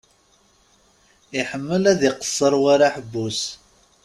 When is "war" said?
2.61-2.79